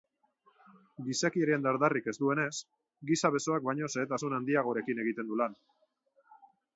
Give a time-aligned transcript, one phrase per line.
[1.07, 2.55] Gizakiaren dar-darrik ez duenez,
[3.11, 5.55] giza besoak baino xehetasun handiagoarkein egiten du lan.